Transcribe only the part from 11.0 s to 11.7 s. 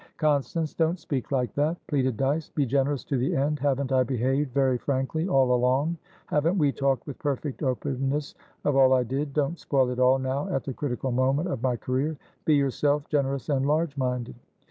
moment of